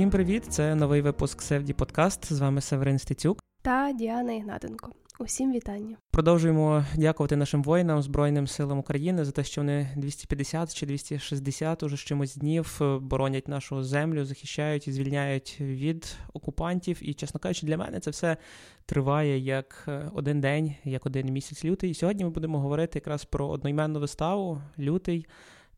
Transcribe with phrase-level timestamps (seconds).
[0.00, 0.46] Всім привіт!
[0.48, 2.32] Це новий випуск Севді Подкаст.
[2.32, 4.90] З вами Северин Стецюк та Діана Ігнатенко.
[5.18, 5.96] Усім вітання.
[6.10, 11.96] Продовжуємо дякувати нашим воїнам Збройним силам України за те, що вони 250 чи 260 уже
[11.96, 16.98] з чимось днів е, боронять нашу землю, захищають і звільняють від окупантів.
[17.00, 18.36] І, чесно кажучи, для мене це все
[18.86, 21.90] триває як е, один день, як один місяць лютий.
[21.90, 25.26] І сьогодні ми будемо говорити якраз про одноіменну виставу Лютий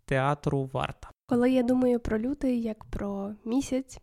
[0.04, 1.10] театру Варта.
[1.26, 3.98] Коли я думаю про лютий як про місяць,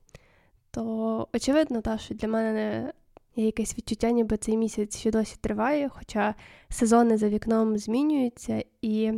[0.79, 2.93] то очевидно, та, що для мене
[3.35, 6.35] є якесь відчуття, ніби цей місяць ще досі триває, хоча
[6.69, 9.13] сезони за вікном змінюються, і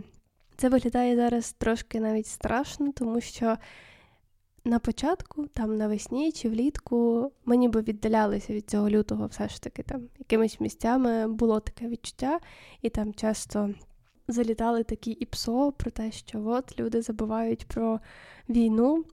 [0.58, 3.58] це виглядає зараз трошки навіть страшно, тому що
[4.66, 9.84] на початку, там навесні чи влітку, ми ніби віддалялися від цього лютого, все ж таки
[9.84, 12.40] там якимись місцями було таке відчуття,
[12.82, 13.70] і там часто.
[14.28, 18.00] Залітали такі іпсо про те, що от люди забувають про
[18.50, 19.06] війну,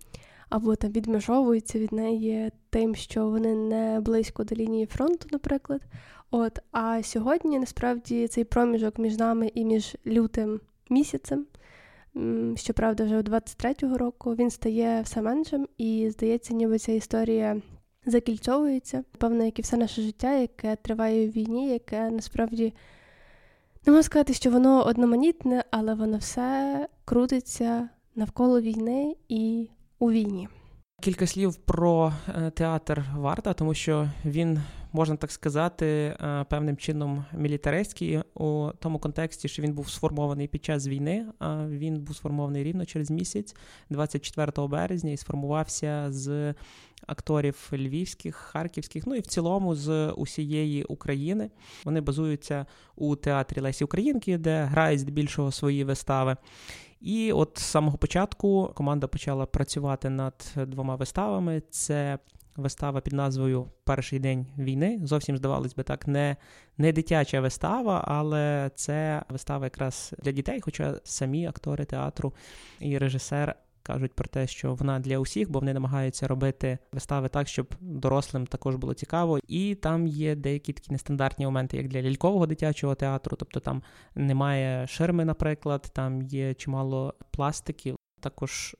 [0.48, 5.82] або там відмежовуються від неї тим, що вони не близько до лінії фронту, наприклад.
[6.30, 10.60] От, А сьогодні насправді цей проміжок між нами і між лютим
[10.90, 11.46] місяцем,
[12.56, 17.62] щоправда, вже у 23-го року він стає все меншим, і здається, ніби ця історія
[18.06, 19.04] закільцовується.
[19.18, 22.74] Певно, як і все наше життя, яке триває в війні, яке насправді
[23.86, 30.48] не можу сказати, що воно одноманітне, але воно все крутиться навколо війни і у війні.
[31.00, 34.60] Кілька слів про е, театр варта, тому що він,
[34.92, 40.64] можна так сказати, е, певним чином мілітаристський у тому контексті, що він був сформований під
[40.64, 41.26] час війни.
[41.68, 43.56] Він був сформований рівно через місяць,
[43.90, 46.54] 24 березня, і сформувався з
[47.06, 51.50] акторів львівських, харківських, ну і в цілому з усієї України.
[51.84, 56.36] Вони базуються у театрі Лесі Українки, де грають здебільшого свої вистави.
[57.00, 61.62] І от з самого початку команда почала працювати над двома виставами.
[61.70, 62.18] Це
[62.56, 65.00] вистава під назвою Перший день війни.
[65.02, 66.36] Зовсім здавалось би так, не
[66.78, 72.32] не дитяча вистава, але це вистава якраз для дітей, хоча самі актори театру
[72.80, 73.54] і режисер
[73.88, 78.46] кажуть про те, що вона для усіх, бо вони намагаються робити вистави так, щоб дорослим
[78.46, 79.38] також було цікаво.
[79.48, 83.82] І там є деякі такі нестандартні моменти, як для лялькового дитячого театру, тобто там
[84.14, 87.96] немає ширми, наприклад, там є чимало пластиків.
[88.20, 88.76] Також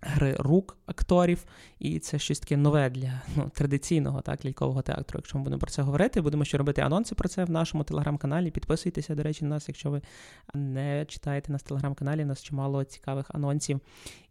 [0.00, 1.44] гри рук акторів,
[1.78, 5.18] і це щось таке нове для ну, традиційного так, лялькового театру.
[5.18, 8.50] Якщо ми будемо про це говорити, будемо ще робити анонси про це в нашому телеграм-каналі.
[8.50, 10.02] Підписуйтеся, до речі, на нас, якщо ви
[10.54, 13.80] не читаєте нас в телеграм-каналі, у нас чимало цікавих анонсів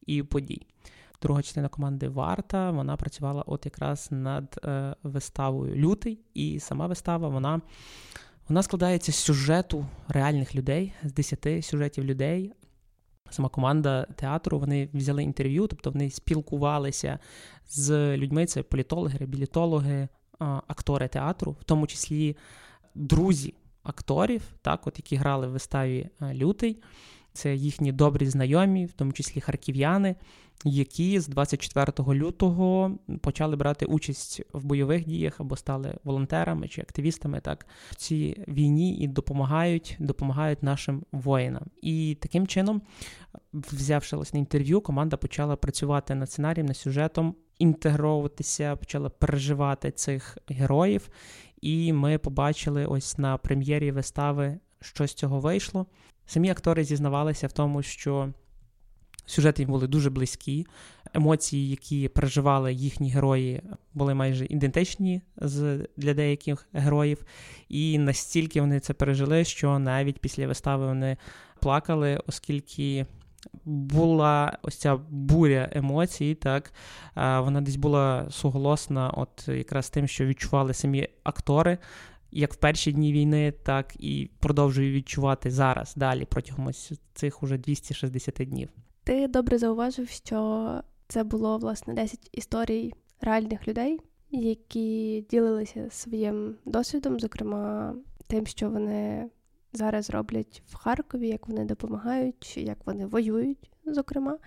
[0.06, 0.68] і подій.
[1.22, 7.30] Друга частина команди Варта вона працювала от якраз над е, виставою Лютий, і сама вистава
[7.30, 7.62] вона.
[8.50, 12.54] Вона складається з сюжету реальних людей, з десяти сюжетів людей,
[13.32, 17.20] Сама команда театру вони взяли інтерв'ю, тобто вони спілкувалися
[17.70, 18.46] з людьми.
[18.46, 20.08] Це політологи, реабілітологи,
[20.40, 22.38] актори театру, в тому числі
[22.96, 23.54] друзі
[23.84, 26.82] акторів, так, от які грали в виставі Лютий.
[27.34, 30.16] Це їхні добрі знайомі, в тому числі харків'яни,
[30.66, 37.40] які з 24 лютого почали брати участь в бойових діях або стали волонтерами чи активістами
[37.40, 41.64] так в цій війні і допомагають допомагають нашим воїнам.
[41.82, 42.82] І таким чином,
[43.54, 51.10] взявши власне інтерв'ю, команда почала працювати над сценарієм, над сюжетом, інтегровуватися, почала переживати цих героїв.
[51.62, 55.86] І ми побачили ось на прем'єрі вистави, що з цього вийшло.
[56.30, 58.30] Самі актори зізнавалися в тому, що
[59.26, 60.68] сюжети їм були дуже близькі,
[61.14, 63.62] емоції, які переживали їхні герої,
[63.94, 67.26] були майже ідентичні з, для деяких героїв,
[67.70, 71.18] і настільки вони це пережили, що навіть після вистави вони
[71.60, 73.06] плакали, оскільки.
[73.66, 76.74] Була ось ця буря емоцій, так
[77.16, 81.78] вона десь була суголосна, от якраз тим, що відчували самі актори,
[82.32, 87.58] як в перші дні війни, так і продовжую відчувати зараз далі протягом ось цих уже
[87.58, 88.70] 260 днів.
[89.04, 90.70] Ти добре зауважив, що
[91.08, 94.00] це було власне 10 історій реальних людей,
[94.32, 97.96] які ділилися своїм досвідом, зокрема
[98.28, 99.30] тим, що вони
[99.74, 104.38] зараз роблять в Харкові, як вони допомагають, як вони воюють, зокрема.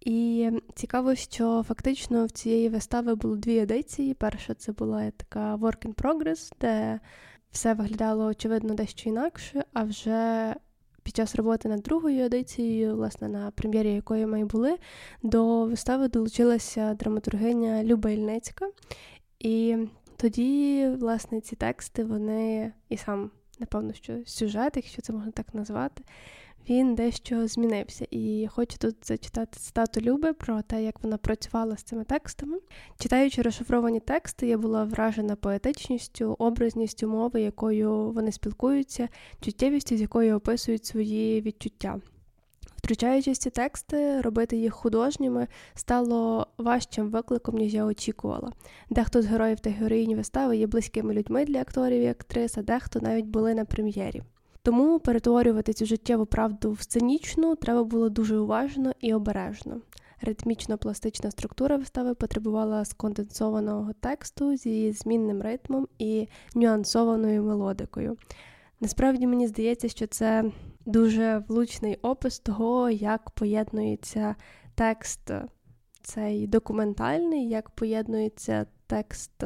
[0.00, 4.14] І цікаво, що фактично в цієї вистави було дві едиції.
[4.14, 7.00] Перша це була така work in progress, де
[7.50, 10.54] все виглядало очевидно дещо інакше, а вже
[11.02, 14.76] під час роботи над другою едицією, власне, на прем'єрі якої ми були,
[15.22, 18.70] до вистави долучилася драматургиня Люба Ільницька.
[19.38, 19.76] І
[20.16, 26.04] тоді, власне, ці тексти, вони і сам, напевно, що сюжет, якщо це можна так назвати,
[26.70, 28.06] він дещо змінився.
[28.10, 32.58] І хочу тут зачитати цитату Люби про те, як вона працювала з цими текстами.
[32.98, 39.08] Читаючи розшифровані тексти, я була вражена поетичністю, образністю мови, якою вони спілкуються,
[39.40, 42.00] чуттєвістю, з якою описують свої відчуття.
[42.76, 48.52] Втручаючись ці тексти, робити їх художніми стало важчим викликом, ніж я очікувала.
[48.90, 53.00] Дехто з героїв та героїнь вистави є близькими людьми для акторів і актрис, а дехто
[53.00, 54.22] навіть були на прем'єрі.
[54.66, 59.80] Тому перетворювати цю життєву правду в сценічну треба було дуже уважно і обережно.
[60.22, 68.16] Ритмічно-пластична структура вистави потребувала сконденсованого тексту зі змінним ритмом і нюансованою мелодикою.
[68.80, 70.44] Насправді мені здається, що це
[70.86, 74.34] дуже влучний опис того, як поєднується
[74.74, 75.30] текст
[76.02, 79.42] цей документальний, як поєднується текст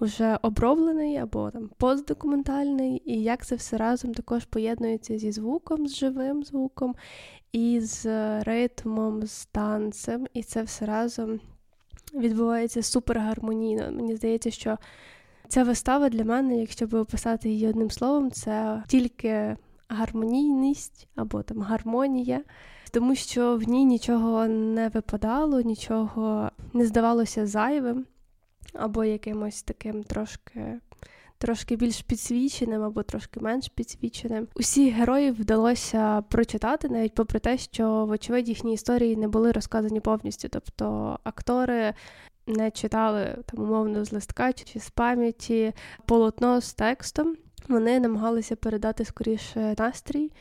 [0.00, 5.96] уже оброблений або там постдокументальний, і як це все разом також поєднується зі звуком, з
[5.96, 6.94] живим звуком,
[7.52, 8.06] і з
[8.42, 11.40] ритмом, з танцем, і це все разом
[12.14, 13.92] відбувається супергармонійно.
[13.92, 14.78] Мені здається, що
[15.48, 19.56] ця вистава для мене, якщо би описати її одним словом, це тільки
[19.88, 22.40] гармонійність або там гармонія,
[22.92, 28.06] тому що в ній нічого не випадало, нічого не здавалося зайвим,
[28.74, 30.80] або якимось таким трошки.
[31.38, 34.48] Трошки більш підсвіченим або трошки менш підсвіченим.
[34.54, 40.48] Усі героїв вдалося прочитати, навіть попри те, що, вочевидь, їхні історії не були розказані повністю.
[40.48, 41.94] Тобто актори
[42.46, 45.72] не читали там умовно з листка чи з пам'яті
[46.06, 47.36] полотно з текстом.
[47.68, 50.32] Вони намагалися передати скоріше настрій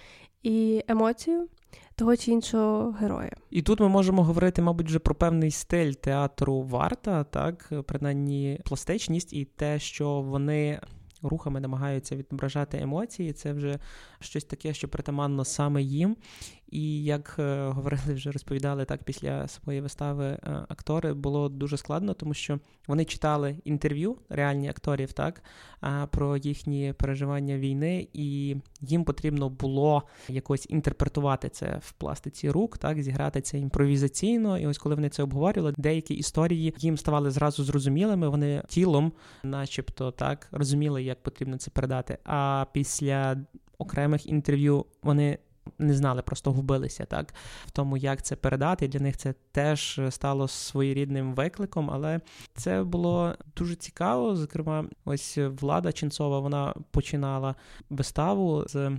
[0.44, 1.48] і емоцію
[1.96, 3.32] того чи іншого героя.
[3.50, 9.34] І тут ми можемо говорити, мабуть, вже про певний стиль театру варта, так принаймні пластичність
[9.34, 10.80] і те, що вони.
[11.22, 13.80] Рухами намагаються відображати емоції, це вже
[14.20, 16.18] щось таке, що притаманно саме їм.
[16.72, 20.40] І як е, говорили, вже розповідали так після своєї вистави е,
[20.70, 25.44] актори, було дуже складно, тому що вони читали інтерв'ю реальні акторів, так
[26.12, 33.02] про їхні переживання війни, і їм потрібно було якось інтерпретувати це в пластиці рук, так
[33.02, 34.60] зіграти це імпровізаційно.
[34.60, 38.30] І ось коли вони це обговорювали, деякі історії їм ставали зразу зрозумілими.
[38.30, 39.12] Вони тілом,
[39.44, 42.18] начебто, так розуміли, як потрібно це передати.
[42.24, 43.38] А після
[43.78, 45.38] окремих інтерв'ю вони
[45.80, 47.34] не знали, просто губилися так
[47.66, 48.88] в тому, як це передати.
[48.88, 52.20] Для них це теж стало своєрідним викликом, але
[52.56, 54.36] це було дуже цікаво.
[54.36, 57.56] Зокрема, ось влада Ченцова вона починала
[57.90, 58.92] виставу з.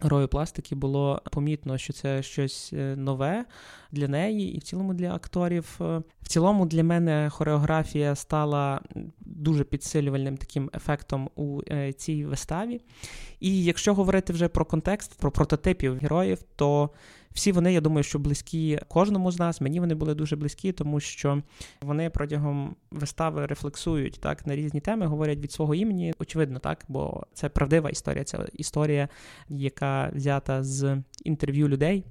[0.00, 3.44] Рою пластики було помітно, що це щось е, нове
[3.92, 5.78] для неї, і в цілому для акторів.
[5.80, 8.80] Е, в цілому для мене хореографія стала
[9.20, 12.80] дуже підсилювальним таким ефектом у е, цій виставі.
[13.40, 16.90] І якщо говорити вже про контекст, про прототипів героїв, то
[17.32, 19.60] всі вони, я думаю, що близькі кожному з нас.
[19.60, 21.42] Мені вони були дуже близькі, тому що
[21.82, 26.14] вони протягом вистави рефлексують так на різні теми, говорять від свого імені.
[26.18, 28.24] Очевидно, так, бо це правдива історія.
[28.24, 29.08] Це історія,
[29.48, 32.04] яка взята з інтерв'ю людей.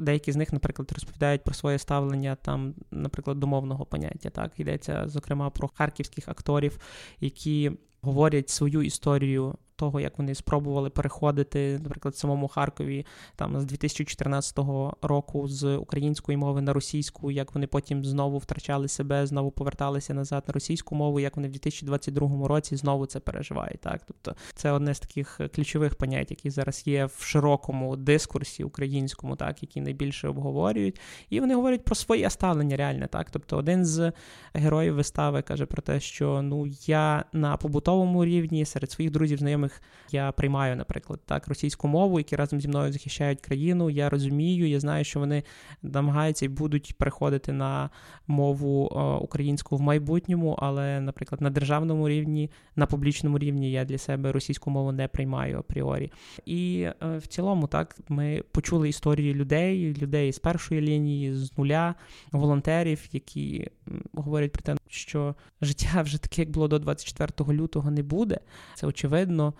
[0.00, 4.30] Деякі з них, наприклад, розповідають про своє ставлення там, наприклад, домовного поняття.
[4.30, 6.78] Так йдеться зокрема про харківських акторів,
[7.20, 7.72] які
[8.06, 14.58] говорять свою історію того, як вони спробували переходити, наприклад, самому Харкові там з 2014
[15.02, 20.44] року з української мови на російську, як вони потім знову втрачали себе, знову поверталися назад
[20.46, 23.80] на російську мову, як вони в 2022 році знову це переживають.
[23.80, 29.36] Так, тобто це одне з таких ключових понять, які зараз є в широкому дискурсі українському,
[29.36, 33.06] так які найбільше обговорюють, і вони говорять про своє ставлення реальне.
[33.06, 34.12] Так, тобто, один з
[34.54, 39.56] героїв вистави каже про те, що ну я на побутовому рівні серед своїх друзів знайомих
[39.56, 43.90] знайомих я приймаю, наприклад, так, російську мову, які разом зі мною захищають країну.
[43.90, 45.42] Я розумію, я знаю, що вони
[45.82, 47.90] намагаються і будуть переходити на
[48.26, 53.98] мову е, українську в майбутньому, але, наприклад, на державному рівні, на публічному рівні я для
[53.98, 56.12] себе російську мову не приймаю апріорі.
[56.46, 61.94] І е, в цілому, так, ми почули історії людей, людей з першої лінії, з нуля,
[62.32, 63.70] волонтерів, які
[64.12, 68.40] говорять про те, що життя вже таке, як було до 24 лютого, не буде.
[68.74, 69.54] Це очевидно.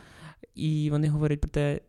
[0.55, 1.81] І вони говорять про те,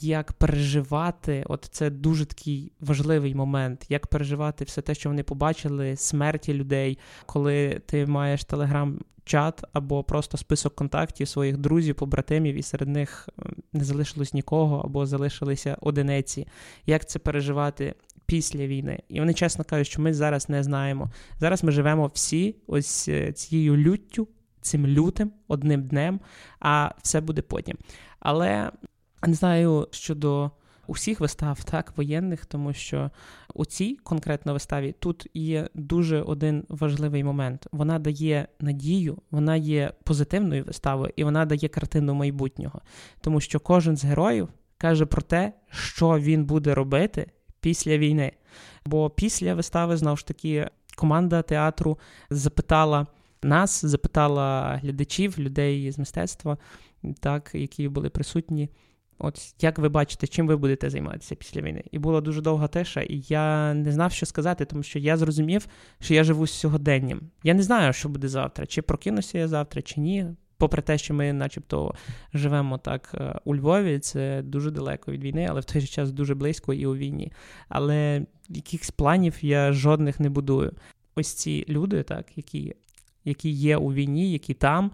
[0.00, 5.96] як переживати, от це дуже такий важливий момент, як переживати все те, що вони побачили,
[5.96, 12.88] смерті людей, коли ти маєш телеграм-чат або просто список контактів своїх друзів, побратимів, і серед
[12.88, 13.28] них
[13.72, 16.46] не залишилось нікого, або залишилися одиниці.
[16.86, 17.94] Як це переживати?
[18.26, 21.10] Після війни, і вони чесно кажуть, що ми зараз не знаємо.
[21.38, 24.28] Зараз ми живемо всі ось е, цією люттю,
[24.60, 26.20] цим лютим, одним днем,
[26.60, 27.76] а все буде потім.
[28.20, 28.70] Але
[29.26, 30.50] не знаю щодо
[30.86, 33.10] усіх вистав, так, воєнних, тому що
[33.54, 37.66] у цій конкретно виставі тут є дуже один важливий момент.
[37.72, 42.80] Вона дає надію, вона є позитивною виставою, і вона дає картину майбутнього,
[43.20, 44.48] тому що кожен з героїв
[44.78, 47.26] каже про те, що він буде робити
[47.60, 48.32] після війни.
[48.86, 51.98] Бо після вистави знову ж таки команда театру
[52.30, 53.06] запитала
[53.42, 56.58] нас, запитала глядачів, людей з мистецтва,
[57.20, 58.70] так, які були присутні.
[59.22, 61.84] От як ви бачите, чим ви будете займатися після війни?
[61.90, 65.66] І була дуже довга тиша, і я не знав, що сказати, тому що я зрозумів,
[66.00, 67.20] що я живу сьогоденням.
[67.42, 70.26] Я не знаю, що буде завтра, чи прокинуся я завтра, чи ні.
[70.56, 71.94] Попри те, що ми, начебто,
[72.34, 76.12] живемо так е, у Львові, це дуже далеко від війни, але в той же час
[76.12, 77.32] дуже близько і у війні.
[77.68, 80.72] Але якихось планів я жодних не будую.
[81.14, 82.74] Ось ці люди, так, які
[83.24, 84.90] які є у війні, які там,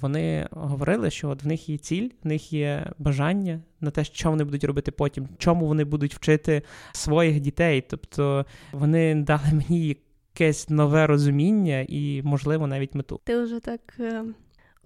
[0.00, 4.30] вони говорили, що от в них є ціль, в них є бажання на те, що
[4.30, 6.62] вони будуть робити потім, чому вони будуть вчити
[6.92, 7.80] своїх дітей.
[7.90, 9.96] Тобто вони дали мені
[10.34, 13.20] якесь нове розуміння і, можливо, навіть мету.
[13.24, 14.24] Ти вже так е,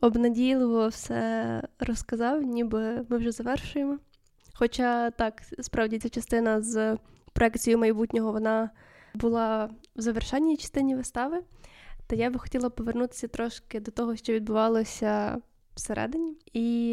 [0.01, 3.99] обнадійливо все розказав, ніби ми вже завершуємо.
[4.55, 6.97] Хоча так, справді ця частина з
[7.33, 8.71] проекцією майбутнього вона
[9.15, 11.41] була в завершальній частині вистави.
[12.07, 15.43] Та я би хотіла повернутися трошки до того, що відбувалося
[15.75, 16.37] всередині.
[16.53, 16.93] І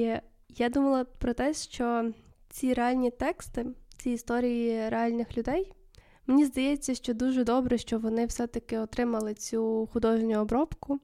[0.50, 2.12] я думала про те, що
[2.50, 3.66] ці реальні тексти,
[3.98, 5.74] ці історії реальних людей,
[6.28, 11.00] мені здається, що дуже добре, що вони все-таки отримали цю художню обробку,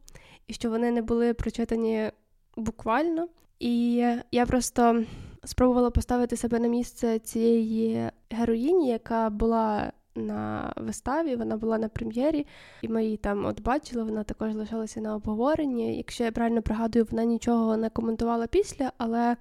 [0.47, 2.11] і що вони не були прочитані
[2.57, 3.27] буквально.
[3.59, 3.93] І
[4.31, 5.03] я просто
[5.43, 12.45] спробувала поставити себе на місце цієї героїні, яка була на виставі, вона була на прем'єрі,
[12.81, 15.97] і ми її там от бачили, вона також лишалася на обговоренні.
[15.97, 19.35] Якщо я правильно пригадую, вона нічого не коментувала після, але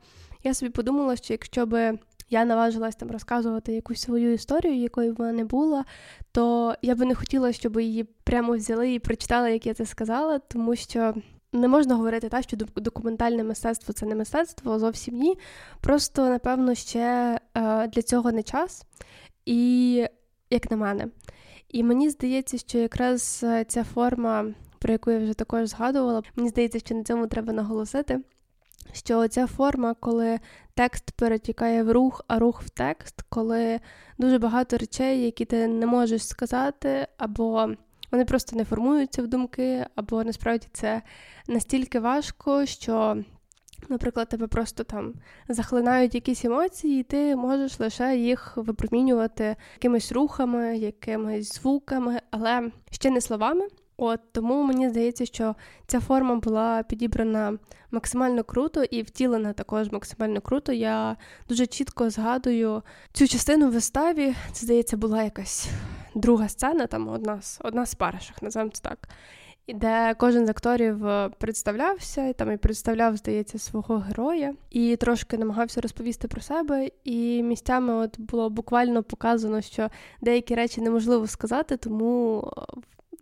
[0.45, 1.99] я собі подумала, що якщо би
[2.31, 5.85] я наважилась там розказувати якусь свою історію, якої вона не була,
[6.33, 10.39] то я би не хотіла, щоб її прямо взяли і прочитали, як я це сказала,
[10.39, 11.15] тому що.
[11.53, 15.39] Не можна говорити так, що документальне мистецтво це не мистецтво, зовсім ні.
[15.81, 18.87] Просто, напевно, ще е, для цього не час.
[19.47, 20.05] І
[20.51, 21.09] як на мене.
[21.69, 24.47] І мені здається, що якраз е, ця форма,
[24.79, 28.21] про яку я вже також згадувала, мені здається, що на цьому треба наголосити.
[28.93, 30.39] Що ця форма, коли
[30.75, 33.81] текст перетікає в рух, а рух в текст, коли
[34.19, 37.71] дуже багато речей, які ти не можеш сказати, або
[38.13, 41.03] вони просто не формуються в думки, або насправді це
[41.49, 43.23] настільки важко, що
[43.89, 45.15] Наприклад, тебе просто там
[45.49, 53.11] захлинають якісь емоції, і ти можеш лише їх випромінювати якимись рухами, якимись звуками, але ще
[53.11, 53.69] не словами.
[54.01, 55.55] От тому мені здається, що
[55.87, 57.59] ця форма була підібрана
[57.91, 60.73] максимально круто і втілена також максимально круто.
[60.73, 61.17] Я
[61.49, 62.83] дуже чітко згадую
[63.13, 64.35] цю частину в виставі.
[64.53, 65.69] Це здається, була якась
[66.15, 69.09] друга сцена, там одна з одна з перших, називаємо це так
[69.75, 75.39] де кожен з акторів е, представлявся, і там і представляв, здається, свого героя, і трошки
[75.39, 76.91] намагався розповісти про себе.
[77.05, 79.89] І місцями от було буквально показано, що
[80.21, 82.61] деякі речі неможливо сказати, тому е,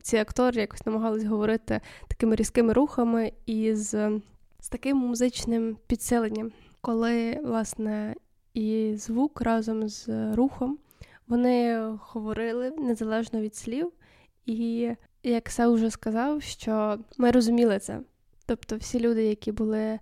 [0.03, 4.21] ці актори якось намагались говорити такими різкими рухами і з,
[4.61, 8.15] з таким музичним підсиленням, коли власне
[8.55, 10.79] і звук разом з рухом
[11.29, 13.93] вони говорили незалежно від слів.
[14.47, 14.91] І
[15.31, 18.01] як Се вже сказав, що ми розуміли це.
[18.47, 19.99] Тобто, всі люди, які були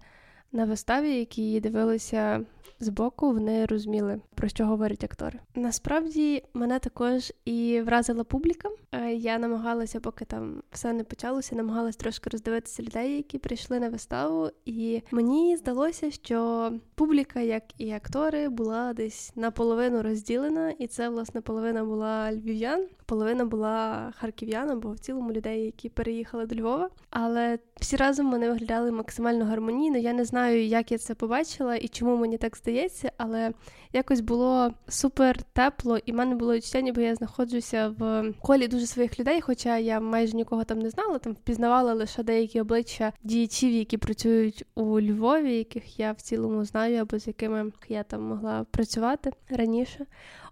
[0.52, 2.44] на виставі, які дивилися
[2.80, 5.38] збоку, вони розуміли, про що говорять актори.
[5.54, 8.68] Насправді мене також і вразила публіка.
[8.92, 13.88] Е, я намагалася, поки там все не почалося, намагалася трошки роздивитися людей, які прийшли на
[13.88, 21.08] виставу, і мені здалося, що публіка, як і актори, була десь наполовину розділена, і це
[21.08, 26.90] власне половина була львів'ян, половина була харків'ян, або в цілому людей, які переїхали до Львова.
[27.10, 29.98] Але всі разом вони виглядали максимально гармонійно.
[29.98, 33.52] Я не знаю, як я це побачила і чому мені так здається, але
[33.92, 38.86] якось було супер тепло, і в мене було відчуття, ніби я знаходжуся в колі дуже
[38.86, 43.72] своїх людей, хоча я майже нікого там не знала, там впізнавала лише деякі обличчя діячів,
[43.72, 48.66] які працюють у Львові, яких я в цілому знаю, або з якими я там могла
[48.70, 50.06] працювати раніше.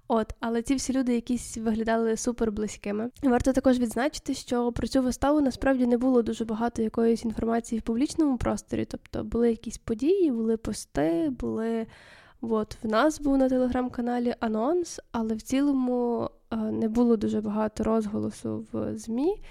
[0.08, 3.10] От, але ці всі люди якісь виглядали супер близькими.
[3.22, 7.82] Варто також відзначити, що про цю виставу насправді не було дуже багато якоїсь інформації в
[7.82, 8.84] публічному просторі.
[8.84, 11.86] Тобто були якісь події, були пости, були.
[12.40, 17.84] От в нас був на телеграм-каналі анонс, але в цілому е, не було дуже багато
[17.84, 19.42] розголосу в ЗМІ.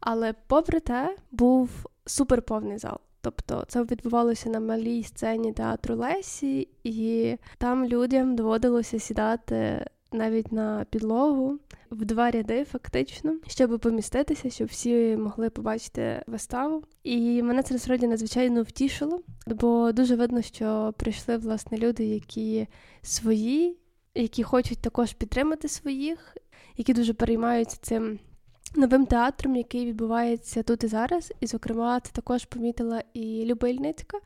[0.00, 2.98] Але попри те, був суперповний зал.
[3.30, 10.86] Тобто це відбувалося на малій сцені театру Лесі, і там людям доводилося сідати навіть на
[10.90, 11.58] підлогу
[11.90, 16.82] в два ряди, фактично, щоб поміститися, щоб всі могли побачити виставу.
[17.02, 22.66] І мене це насправді надзвичайно втішило, бо дуже видно, що прийшли власне люди, які
[23.02, 23.76] свої,
[24.14, 26.36] які хочуть також підтримати своїх,
[26.76, 28.18] які дуже переймаються цим.
[28.74, 34.18] Новим театром, який відбувається тут і зараз, і, зокрема, це також помітила і Любильницька.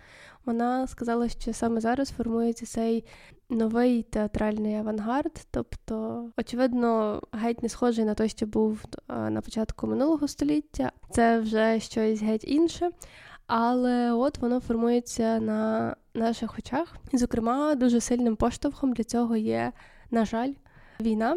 [0.44, 3.04] Вона сказала, що саме зараз формується цей
[3.50, 10.28] новий театральний авангард, тобто, очевидно, геть не схожий на той, що був на початку минулого
[10.28, 10.92] століття.
[11.11, 12.90] Це вже щось геть інше.
[13.46, 16.96] Але от воно формується на наших очах.
[17.12, 19.72] І, зокрема, дуже сильним поштовхом для цього є,
[20.11, 20.52] на жаль,
[21.00, 21.37] війна.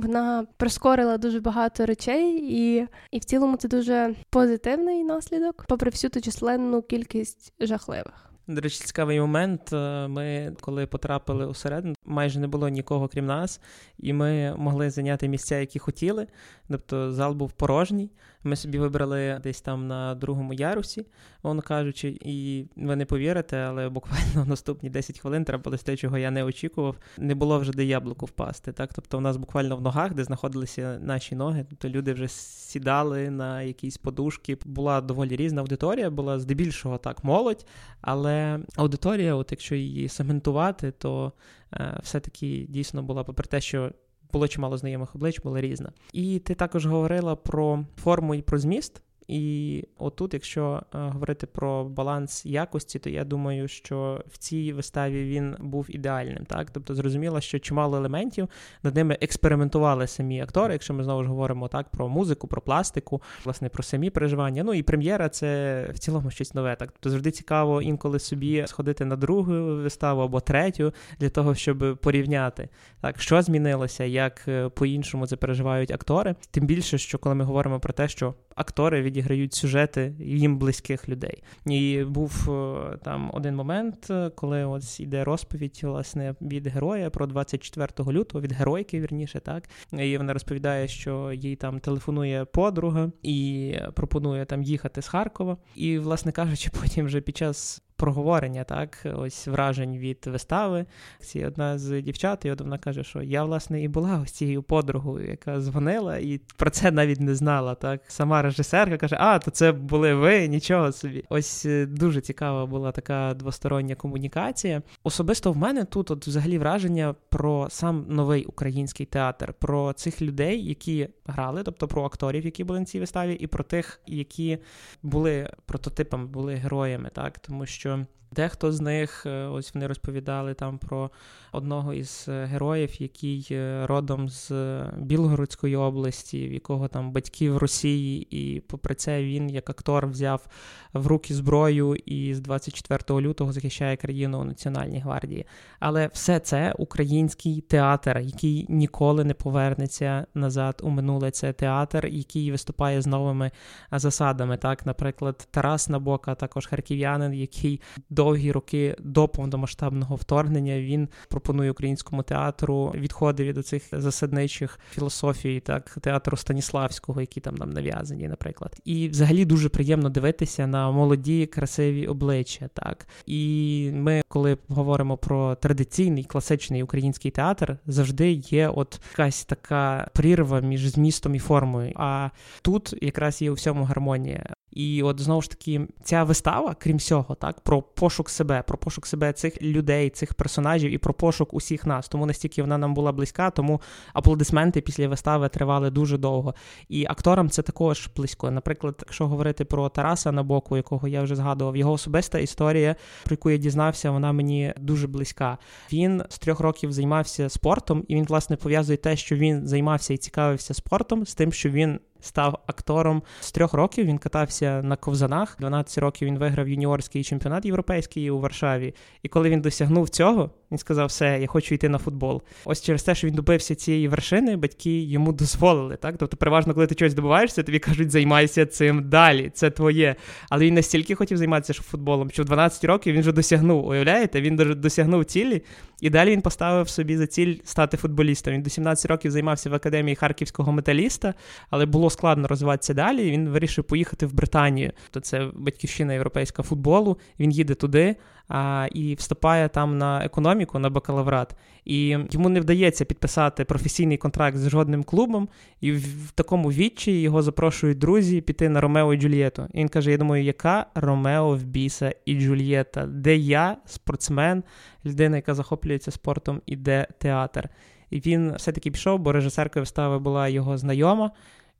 [0.00, 6.10] Вона прискорила дуже багато речей, і і в цілому це дуже позитивний наслідок, попри всю
[6.10, 8.30] ту численну кількість жахливих.
[8.46, 9.72] До речі, цікавий момент.
[9.72, 13.60] Е, ми, коли потрапили усередину, майже не було нікого крім нас,
[13.98, 16.26] і ми могли зайняти місця, які хотіли.
[16.68, 18.10] Тобто зал був порожній.
[18.44, 21.06] Ми собі вибрали десь там на другому ярусі,
[21.42, 26.30] воно кажучи, і ви не повірите, але буквально наступні 10 хвилин трапилось те, чого я
[26.30, 26.96] не очікував.
[27.18, 28.72] Не було вже де яблуко впасти.
[28.72, 33.30] Так, тобто, у нас буквально в ногах, де знаходилися наші ноги, тобто люди вже сідали
[33.30, 34.58] на якісь подушки.
[34.64, 37.66] Була доволі різна аудиторія, була здебільшого так молодь,
[38.00, 41.32] але аудиторія, от якщо її сегментувати, то
[41.74, 43.92] е, все-таки дійсно була попри те, що
[44.32, 45.92] було чимало знайомих облич, була різна.
[46.12, 49.02] І ти також говорила про форму і про зміст.
[49.28, 55.24] І отут, якщо е, говорити про баланс якості, то я думаю, що в цій виставі
[55.24, 56.44] він був ідеальним.
[56.44, 58.48] Так, тобто зрозуміло, що чимало елементів
[58.82, 60.72] над ними експериментували самі актори.
[60.72, 64.64] Якщо ми знову ж говоримо так про музику, про пластику, власне про самі переживання.
[64.64, 66.76] Ну і прем'єра це в цілому щось нове.
[66.76, 71.98] Так, тобто завжди цікаво інколи собі сходити на другу виставу або третю для того, щоб
[72.02, 72.68] порівняти
[73.00, 76.34] так, що змінилося, як е, по-іншому це переживають актори.
[76.50, 81.42] Тим більше, що коли ми говоримо про те, що актори відіграють сюжети їм близьких людей.
[81.66, 87.26] І був е, там один момент, е, коли ось іде розповідь власне від героя про
[87.26, 93.74] 24 лютого, від геройки, вірніше, так і вона розповідає, що їй там телефонує подруга і
[93.94, 95.56] пропонує там їхати з Харкова.
[95.74, 100.86] І, власне кажучи, потім вже під час проговорення, так, ось вражень від вистави.
[101.18, 104.62] Ці одна з дівчат, і от вона каже, що я, власне, і була ось цією
[104.62, 107.74] подругою, яка дзвонила, і про це навіть не знала.
[107.74, 111.24] Так, сама режисерка каже: А, то це були ви, нічого собі.
[111.28, 114.82] Ось е, дуже цікава була така двостороння комунікація.
[115.04, 120.64] Особисто в мене тут, от взагалі, враження про сам новий український театр, про цих людей,
[120.64, 124.58] які грали, тобто про акторів, які були на цій виставі, і про тих, які
[125.02, 130.54] були прототипами, були героями, так, тому що що дехто з них, е, ось вони розповідали
[130.54, 131.10] там про
[131.52, 134.52] одного із е, героїв, який е, родом з
[134.96, 140.46] Білгородської області, в якого там батьки в Росії, і попри це він як актор взяв
[140.92, 145.46] в руки зброю і з 24 лютого захищає країну у Національній гвардії.
[145.80, 151.30] Але все це український театр, який ніколи не повернеться назад у минуле.
[151.30, 153.50] Це театр, який виступає з новими
[153.92, 154.56] засадами.
[154.56, 157.80] Так, наприклад, Тарас Набока, також харків'янин, який
[158.20, 165.98] довгі роки до повномасштабного вторгнення він пропонує українському театру відходи від оцих засадничих філософій, так
[166.00, 168.80] театру Станіславського, які там нам нав'язані, наприклад.
[168.84, 172.68] І взагалі дуже приємно дивитися на молоді, красиві обличчя.
[172.74, 180.10] Так і ми, коли говоримо про традиційний класичний український театр, завжди є от якась така
[180.14, 181.92] прірва між змістом і формою.
[181.96, 182.28] А
[182.62, 184.54] тут якраз є у всьому гармонія.
[184.72, 189.06] І от знову ж таки, ця вистава, крім всього, так про пошук себе, про пошук
[189.06, 192.08] себе цих людей, цих персонажів і про пошук усіх нас.
[192.08, 193.80] Тому настільки вона нам була близька, тому
[194.12, 196.54] аплодисменти після вистави тривали дуже довго.
[196.88, 198.50] І акторам це також близько.
[198.50, 203.50] Наприклад, якщо говорити про Тараса Набоку, якого я вже згадував, його особиста історія, про яку
[203.50, 205.58] я дізнався, вона мені дуже близька.
[205.92, 210.16] Він з трьох років займався спортом, і він, власне, пов'язує те, що він займався і
[210.16, 214.06] цікавився спортом, з тим, що він став актором з трьох років.
[214.06, 215.56] Він катався на ковзанах.
[215.58, 218.94] 12 років він виграв юніорський чемпіонат європейський у Варшаві.
[219.22, 222.42] І коли він досягнув цього, Він сказав, все, я хочу йти на футбол.
[222.64, 225.96] Ось через те, що він добився цієї вершини, батьки йому дозволили.
[225.96, 226.14] Так?
[226.18, 230.16] Тобто, переважно, коли ти щось добуваєшся, тобі кажуть, займайся цим далі, це твоє.
[230.48, 233.86] Але він настільки хотів займатися футболом, що в 12 років він вже досягнув.
[233.86, 235.62] Уявляєте, він досягнув цілі,
[236.00, 238.54] і далі він поставив собі за ціль стати футболістом.
[238.54, 241.34] Він до 17 років займався в академії харківського металіста,
[241.70, 243.30] але було складно розвиватися далі.
[243.30, 244.92] Він вирішив поїхати в Британію.
[245.10, 247.16] То це батьківщина європейська футболу.
[247.40, 248.16] Він їде туди
[248.50, 251.56] а, і вступає там на економіку, на бакалаврат.
[251.84, 255.48] І йому не вдається підписати професійний контракт з жодним клубом.
[255.80, 259.66] І в такому відчаї його запрошують друзі піти на Ромео і Джульєту.
[259.72, 263.06] І він каже: Я думаю, яка Ромео в біса і Джульєта?
[263.06, 264.62] Де я, спортсмен,
[265.06, 267.68] людина, яка захоплюється спортом, і де театр?
[268.10, 271.30] І він все-таки пішов, бо режисеркою вистави була його знайома.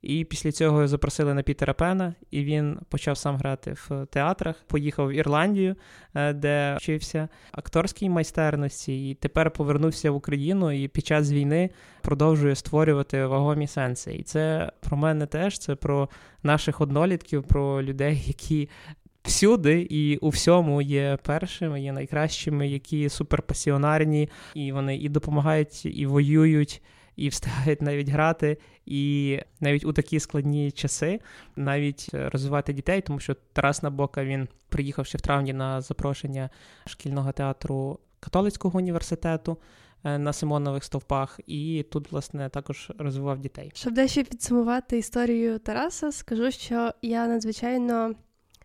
[0.02, 4.56] І після цього запросили на Пітера Пена, і він почав сам грати в театрах.
[4.66, 5.76] Поїхав в Ірландію,
[6.14, 11.70] е, де вчився акторській майстерності, і тепер повернувся в Україну і під час війни
[12.02, 14.14] продовжує створювати вагомі сенси.
[14.14, 16.08] І це про мене теж це про
[16.42, 18.68] наших однолітків, про людей, які.
[19.22, 26.06] Всюди і у всьому є першими, є найкращими, які суперпасіонарні, і вони і допомагають, і
[26.06, 26.82] воюють,
[27.16, 31.20] і встигають навіть грати, і навіть у такі складні часи
[31.56, 36.50] навіть розвивати дітей, тому що Тарас Набока він приїхав ще в травні на запрошення
[36.86, 39.58] шкільного театру католицького університету.
[40.04, 43.70] Е, на Симонових стовпах, і тут, власне, також розвивав дітей.
[43.74, 48.14] Щоб дещо підсумувати історію Тараса, скажу, що я надзвичайно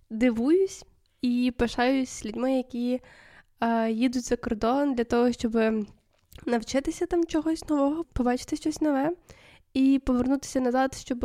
[0.09, 0.85] дивуюсь
[1.21, 3.01] і пишаюсь людьми, які
[3.61, 5.51] е, їдуть за кордон для того, щоб
[6.45, 9.11] навчитися там чогось нового, побачити щось нове
[9.73, 11.19] і повернутися назад, щоб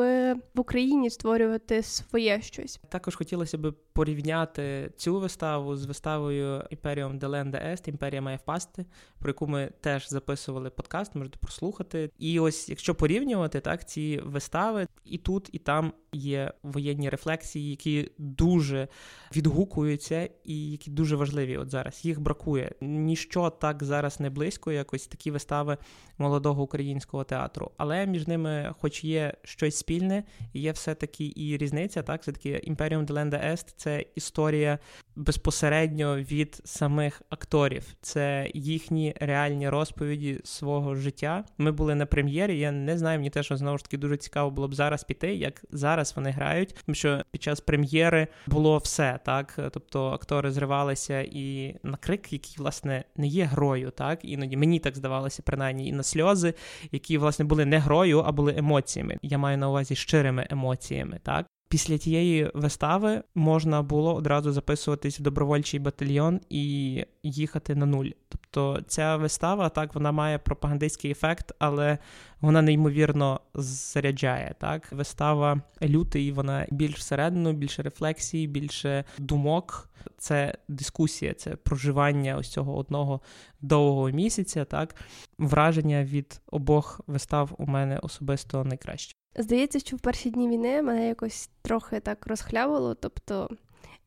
[0.55, 2.81] в Україні створювати своє щось.
[2.89, 8.87] Також хотілося б порівняти цю виставу з виставою Імперіум Деленде Ест, Імперія має впасти,
[9.19, 12.11] про яку ми теж записували подкаст, можете прослухати.
[12.19, 18.11] І ось, якщо порівнювати так, ці вистави і тут, і там є воєнні рефлексії, які
[18.19, 18.89] дуже
[19.37, 21.57] відгукуються і які дуже важливі.
[21.57, 22.73] От зараз їх бракує.
[22.81, 25.77] Ніщо так зараз не близько, як ось такі вистави
[26.19, 27.71] молодого українського театру.
[27.77, 32.03] Але між ними, хоч є щось спільне, є все-таки і різниця.
[32.03, 34.79] Так, все таки Імперіум Деленде Ест це історія
[35.17, 37.85] безпосередньо від самих акторів.
[38.01, 41.45] Це їхні реальні розповіді свого життя.
[41.59, 42.59] Ми були на прем'єрі.
[42.59, 45.65] Я не знаю, мені теж знову ж таки дуже цікаво було б зараз піти, як
[45.71, 46.75] зараз вони грають.
[46.87, 49.59] Тому що під час прем'єри було все так.
[49.73, 54.97] Тобто актори зривалися і на крик, який власне не є грою, так іноді мені так
[54.97, 56.55] здавалося, принаймні, і на сльози,
[56.93, 59.19] які власне були не грою, а були емоціями.
[59.23, 65.23] Я маю на увазі щирими емоціями, так після тієї вистави можна було одразу записуватись в
[65.23, 68.07] добровольчий батальйон і їхати на нуль.
[68.29, 71.99] Тобто ця вистава так вона має пропагандистський ефект, але
[72.41, 74.55] вона неймовірно заряджає.
[74.61, 79.91] Так, вистава лютий, вона більш всередину, більше рефлексії, більше думок.
[80.19, 83.21] Це дискусія, це проживання ось цього одного
[83.61, 84.65] довгого місяця.
[84.65, 84.95] Так,
[85.39, 89.20] враження від обох вистав у мене особисто найкраще.
[89.37, 92.95] Здається, що в перші дні війни мене якось трохи так розхлявило.
[92.95, 93.51] Тобто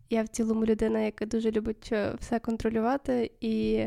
[0.09, 3.86] я в цілому людина, яка дуже любить е, все контролювати і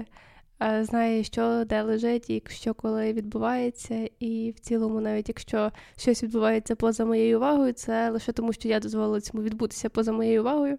[0.62, 4.08] е, знає, що де лежить, і що коли відбувається.
[4.20, 8.80] І в цілому, навіть якщо щось відбувається поза моєю увагою, це лише тому, що я
[8.80, 10.78] дозволила цьому відбутися поза моєю увагою.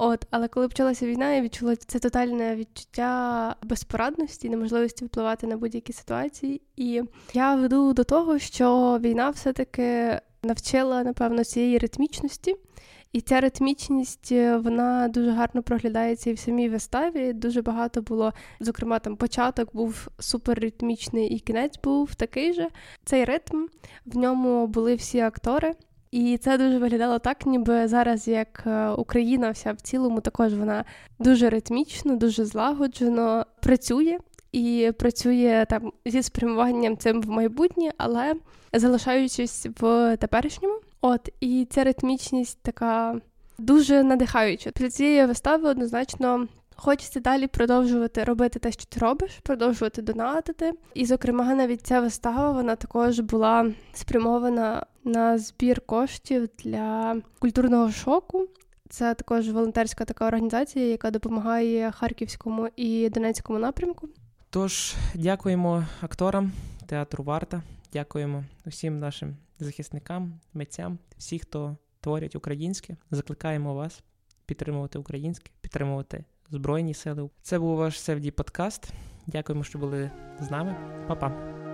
[0.00, 5.92] От, але коли почалася війна, я відчула це тотальне відчуття безпорадності, неможливості впливати на будь-які
[5.92, 6.60] ситуації.
[6.76, 12.56] І я веду до того, що війна все-таки навчила, напевно, цієї ритмічності.
[13.12, 17.32] І ця ритмічність вона дуже гарно проглядається і в самій виставі.
[17.32, 22.68] Дуже багато було, зокрема, там початок був суперритмічний, і кінець був такий же.
[23.04, 23.66] Цей ритм
[24.06, 25.74] в ньому були всі актори.
[26.10, 30.84] І це дуже виглядало так, ніби зараз як е, Україна вся в цілому, також вона
[31.18, 34.18] дуже ритмічно, дуже злагоджено працює
[34.52, 38.34] і працює там зі спрямуванням цим в майбутнє, але
[38.72, 40.74] залишаючись в теперішньому.
[41.00, 43.20] От і ця ритмічність така
[43.58, 44.70] дуже надихаюча.
[44.70, 46.48] Після цієї вистави однозначно
[46.80, 50.72] Хочеться далі продовжувати робити те, що ти робиш, продовжувати донатити.
[50.94, 58.48] І, зокрема, навіть ця вистава вона також була спрямована на збір коштів для культурного шоку.
[58.88, 64.08] Це також волонтерська така організація, яка допомагає харківському і донецькому напрямку.
[64.50, 66.52] Тож дякуємо акторам
[66.86, 72.96] театру Варта, дякуємо усім нашим захисникам, митцям, всім, хто творять українське.
[73.10, 74.02] Закликаємо вас
[74.46, 77.30] підтримувати українське, підтримувати Збройні сили.
[77.42, 78.90] Це був ваш Севді подкаст.
[79.26, 80.76] Дякуємо, що були з нами.
[81.08, 81.67] Па-па.